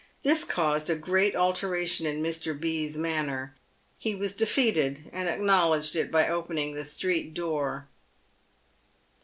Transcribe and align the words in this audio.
This 0.23 0.43
caused 0.43 0.89
a 0.89 0.95
great 0.95 1.35
alteration 1.35 2.07
in 2.07 2.23
Mr. 2.23 2.59
B.'s 2.59 2.97
manner. 2.97 3.53
He 3.99 4.15
was 4.15 4.33
defeated, 4.33 5.07
and 5.13 5.29
acknowledged 5.29 5.95
it 5.95 6.09
by 6.09 6.27
open 6.27 6.57
ing 6.57 6.73
the 6.73 6.83
street 6.83 7.35
door. 7.35 7.87